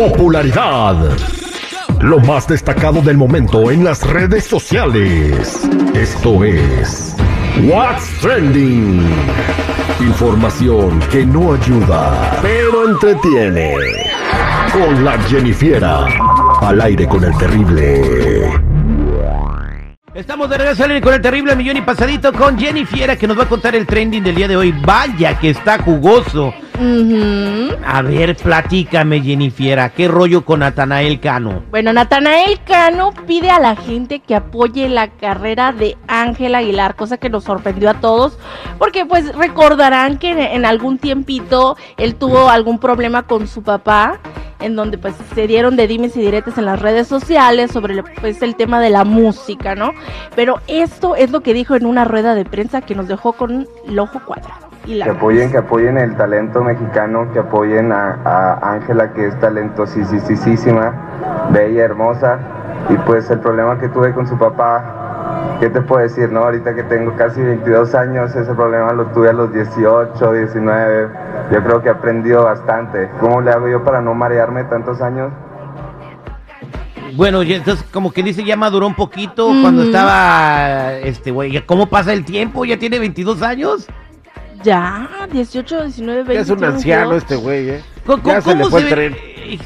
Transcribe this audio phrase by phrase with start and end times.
[0.00, 0.96] Popularidad.
[2.00, 5.68] Lo más destacado del momento en las redes sociales.
[5.94, 7.14] Esto es
[7.64, 9.06] What's Trending.
[10.00, 13.74] Información que no ayuda, pero entretiene.
[14.72, 16.06] Con la Jennifiera.
[16.62, 18.58] Al aire con el terrible.
[20.14, 23.38] Estamos de regreso al con el terrible millón y pasadito con Jenny Fiera que nos
[23.38, 24.72] va a contar el trending del día de hoy.
[24.72, 26.54] Vaya que está jugoso.
[27.86, 31.62] A ver, platícame Jenny Fiera, ¿qué rollo con Natanael Cano?
[31.70, 37.18] Bueno, Natanael Cano pide a la gente que apoye la carrera de Ángel Aguilar, cosa
[37.18, 38.38] que nos sorprendió a todos,
[38.78, 44.18] porque pues recordarán que en, en algún tiempito él tuvo algún problema con su papá,
[44.60, 48.40] en donde pues se dieron de dimes y diretes en las redes sociales sobre pues
[48.40, 49.92] el tema de la música, ¿no?
[50.34, 53.68] Pero esto es lo que dijo en una rueda de prensa que nos dejó con
[53.86, 54.69] el ojo cuadrado.
[54.86, 59.38] Y la Que apoyen, que apoyen el talento mexicano, que apoyen a Ángela, que es
[59.40, 60.94] talentosísima,
[61.52, 62.38] bella, hermosa.
[62.88, 66.40] Y pues el problema que tuve con su papá, ¿qué te puedo decir, no?
[66.40, 71.08] Ahorita que tengo casi 22 años, ese problema lo tuve a los 18, 19.
[71.52, 73.10] Yo creo que he aprendido bastante.
[73.20, 75.30] ¿Cómo le hago yo para no marearme tantos años?
[77.16, 79.90] Bueno, entonces como que dice ya maduró un poquito cuando Ujú.
[79.90, 82.64] estaba este güey, ¿ya ¿cómo pasa el tiempo?
[82.64, 83.88] ¿Ya tiene 22 años?
[84.62, 86.34] Ya, 18, 19, 20.
[86.34, 87.22] Ya es un anciano 22.
[87.22, 87.82] este güey, ¿eh?
[88.04, 89.16] ¿Cómo, Ya se le fue el ve- tren.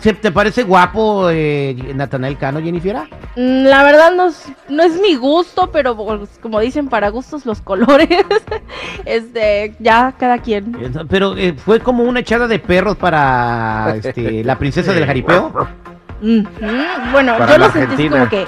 [0.00, 3.04] ¿Se te parece guapo eh, Natanael Cano, Jenny Fiera?
[3.36, 7.46] Mm, La verdad no es, no es mi gusto, pero pues, como dicen, para gustos
[7.46, 8.08] los colores.
[9.06, 10.76] este, ya cada quien.
[10.80, 15.52] Eh, Pero eh, fue como una echada de perros para este, la princesa del jaripeo.
[16.20, 18.44] Bueno, Para yo lo sentí como que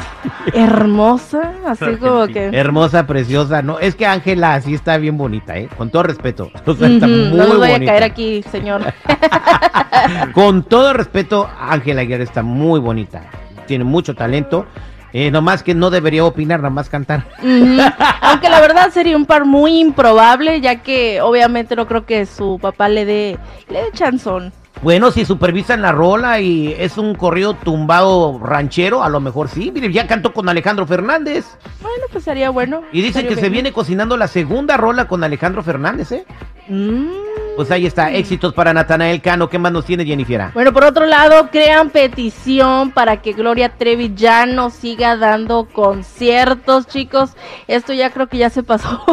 [0.52, 2.50] hermosa, así como que.
[2.52, 6.50] Hermosa, preciosa, no, es que Ángela sí está bien bonita, eh, con todo respeto.
[6.66, 8.82] O sea, está Ujú, muy no nos vaya a caer aquí, señor.
[10.34, 13.22] Con todo respeto, Ángela Aguirre está muy bonita.
[13.66, 14.66] Tiene mucho talento.
[15.12, 17.24] Eh, nomás que no debería opinar, nada más cantar.
[18.22, 22.58] Aunque la verdad sería un par muy improbable, ya que obviamente no creo que su
[22.60, 23.38] papá le dé,
[23.68, 24.52] le dé chanzón.
[24.82, 29.70] Bueno, si supervisan la rola y es un corrido tumbado ranchero, a lo mejor sí.
[29.72, 31.46] Mire, ya cantó con Alejandro Fernández.
[31.80, 32.82] Bueno, pues sería bueno.
[32.92, 36.26] Y dicen que se viene cocinando la segunda rola con Alejandro Fernández, ¿eh?
[36.68, 37.21] Mm.
[37.54, 39.50] Pues ahí está, éxitos para Natanael Cano.
[39.50, 40.50] ¿Qué más nos tiene Jennifer?
[40.54, 46.86] Bueno, por otro lado, crean petición para que Gloria Trevi ya no siga dando conciertos,
[46.86, 47.32] chicos.
[47.68, 49.04] Esto ya creo que ya se pasó.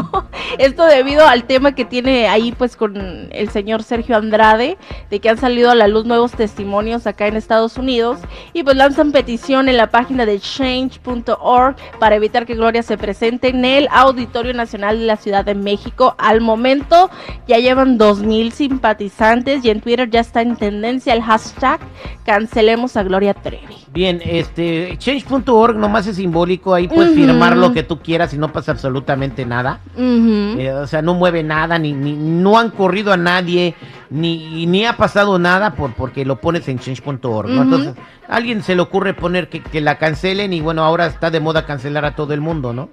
[0.58, 4.78] Esto debido al tema que tiene ahí pues con el señor Sergio Andrade,
[5.10, 8.20] de que han salido a la luz nuevos testimonios acá en Estados Unidos
[8.54, 13.50] y pues lanzan petición en la página de change.org para evitar que Gloria se presente
[13.50, 16.16] en el Auditorio Nacional de la Ciudad de México.
[16.18, 17.10] Al momento
[17.48, 17.98] ya llevan
[18.30, 21.80] 2.000 simpatizantes y en Twitter ya está en tendencia el hashtag
[22.26, 23.76] cancelemos a Gloria Trevi.
[23.92, 28.52] Bien, este, change.org nomás es simbólico, ahí puedes firmar lo que tú quieras y no
[28.54, 29.80] pasa absolutamente nada.
[29.98, 33.74] Eh, o sea, no mueve nada, ni, ni no han corrido a nadie,
[34.10, 37.50] ni, ni ha pasado nada por porque lo pones en change.org.
[37.50, 37.96] Entonces,
[38.28, 41.40] a alguien se le ocurre poner que, que la cancelen y bueno, ahora está de
[41.40, 42.90] moda cancelar a todo el mundo, ¿no?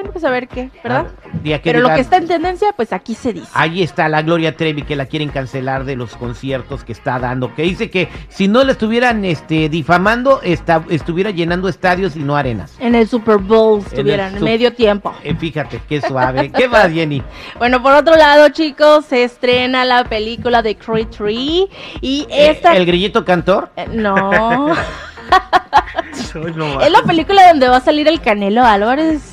[0.00, 1.08] Bueno, pues a ver qué, ¿verdad?
[1.10, 3.50] Ah, Pero lo que está en tendencia, pues aquí se dice.
[3.52, 7.54] Ahí está la Gloria Trevi que la quieren cancelar de los conciertos que está dando,
[7.54, 12.34] que dice que si no la estuvieran este, difamando, está, estuviera llenando estadios y no
[12.34, 12.74] arenas.
[12.80, 15.12] En el Super Bowl estuvieran, en medio tiempo.
[15.22, 16.50] Eh, fíjate, qué suave.
[16.50, 17.22] ¿Qué más, Jenny?
[17.58, 21.34] Bueno, por otro lado, chicos, se estrena la película de Creed 3
[22.00, 22.72] y esta...
[22.72, 23.68] Eh, ¿El grillito cantor?
[23.76, 24.72] Eh, No.
[26.82, 29.29] es la película donde va a salir el Canelo Álvarez.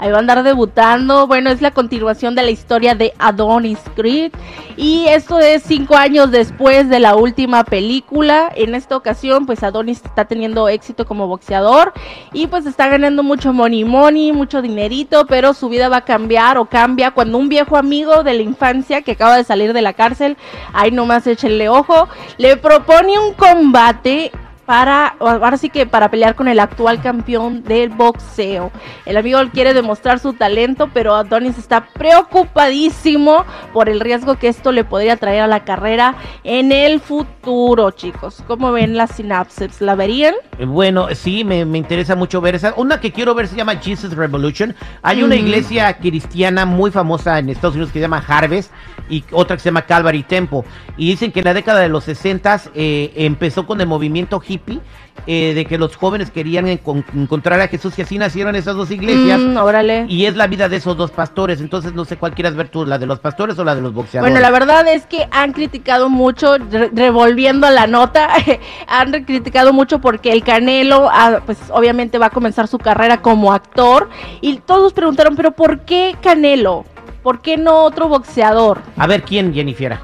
[0.00, 1.26] Ahí va a andar debutando.
[1.26, 4.32] Bueno, es la continuación de la historia de Adonis Creed.
[4.76, 8.50] Y esto es cinco años después de la última película.
[8.56, 11.92] En esta ocasión, pues Adonis está teniendo éxito como boxeador.
[12.32, 15.26] Y pues está ganando mucho money money, mucho dinerito.
[15.26, 19.02] Pero su vida va a cambiar o cambia cuando un viejo amigo de la infancia
[19.02, 20.36] que acaba de salir de la cárcel,
[20.72, 22.08] ahí nomás échenle ojo,
[22.38, 24.32] le propone un combate
[24.70, 28.70] para, ahora sí que para pelear con el actual campeón del boxeo.
[29.04, 34.70] El amigo quiere demostrar su talento, pero Adonis está preocupadísimo por el riesgo que esto
[34.70, 36.14] le podría traer a la carrera
[36.44, 38.44] en el futuro, chicos.
[38.46, 39.80] ¿Cómo ven las sinapsis?
[39.80, 40.34] ¿La verían?
[40.56, 42.72] Eh, Bueno, sí, me, me interesa mucho ver esa.
[42.76, 44.76] Una que quiero ver se llama Jesus Revolution.
[45.02, 48.70] Hay una iglesia cristiana muy famosa en Estados Unidos que se llama Harvest
[49.08, 50.62] y otra que se llama Calvary Temple.
[50.96, 54.59] Y dicen que en la década de los 60 eh, empezó con el movimiento hip
[54.60, 54.80] hippie,
[55.26, 58.90] eh, de que los jóvenes querían encon- encontrar a Jesús y así nacieron esas dos
[58.90, 59.38] iglesias.
[59.40, 60.06] Mm, órale.
[60.08, 62.86] Y es la vida de esos dos pastores, entonces no sé cuál quieras ver tú,
[62.86, 64.32] la de los pastores o la de los boxeadores.
[64.32, 68.28] Bueno, la verdad es que han criticado mucho, re- revolviendo la nota,
[68.86, 73.52] han criticado mucho porque el Canelo, ah, pues obviamente va a comenzar su carrera como
[73.52, 74.08] actor
[74.40, 76.84] y todos preguntaron, pero ¿por qué Canelo?
[77.22, 78.80] ¿Por qué no otro boxeador?
[78.96, 79.98] A ver, ¿quién, Jennifer?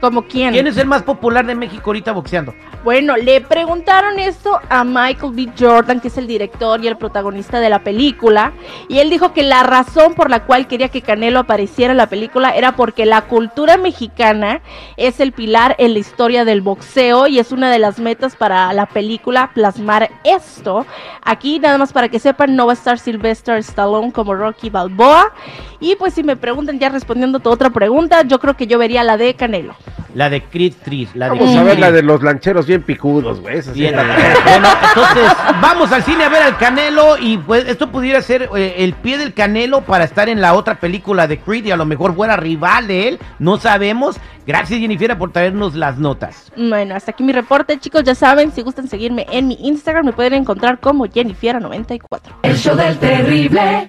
[0.00, 0.52] ¿Como quién?
[0.52, 2.54] ¿Quién es el más popular de México ahorita boxeando?
[2.88, 5.48] Bueno, le preguntaron esto a Michael B.
[5.58, 8.54] Jordan, que es el director y el protagonista de la película,
[8.88, 12.08] y él dijo que la razón por la cual quería que Canelo apareciera en la
[12.08, 14.62] película era porque la cultura mexicana
[14.96, 18.72] es el pilar en la historia del boxeo y es una de las metas para
[18.72, 20.86] la película plasmar esto.
[21.22, 25.34] Aquí, nada más para que sepan, no va a estar Sylvester Stallone como Rocky Balboa.
[25.78, 28.78] Y pues si me preguntan, ya respondiendo a tu otra pregunta, yo creo que yo
[28.78, 29.76] vería la de Canelo.
[30.18, 31.94] La de Creed 3, la de Vamos a ver la 3.
[31.94, 33.62] de los lancheros bien picudos, güey.
[33.62, 35.32] sí Bien, bueno, entonces
[35.62, 39.16] vamos al cine a ver al Canelo y pues esto pudiera ser eh, el pie
[39.16, 42.36] del Canelo para estar en la otra película de Creed y a lo mejor fuera
[42.36, 44.16] rival de él, no sabemos.
[44.44, 46.50] Gracias Jennifer por traernos las notas.
[46.56, 48.02] Bueno, hasta aquí mi reporte, chicos.
[48.02, 52.00] Ya saben, si gustan seguirme en mi Instagram, me pueden encontrar como Jennifiera94.
[52.42, 53.86] El show del terrible.